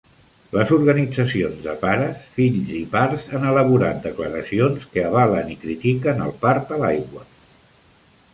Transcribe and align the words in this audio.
Les 0.53 0.71
organitzacions 0.75 1.59
de 1.65 1.75
pares, 1.83 2.23
fills 2.37 2.71
i 2.79 2.81
parts 2.95 3.27
han 3.35 3.45
elaborat 3.51 4.01
declaracions 4.07 4.89
que 4.97 5.05
avalen 5.11 5.53
i 5.59 5.59
critiquen 5.67 6.27
el 6.29 6.35
part 6.49 6.75
a 6.79 6.83
l'aigua. 6.85 7.25